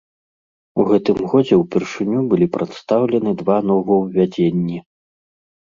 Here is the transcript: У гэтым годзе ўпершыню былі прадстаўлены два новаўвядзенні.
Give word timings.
У 0.83 0.85
гэтым 0.91 1.17
годзе 1.33 1.59
ўпершыню 1.59 2.19
былі 2.33 2.47
прадстаўлены 2.59 3.31
два 3.45 3.57
новаўвядзенні. 3.69 4.79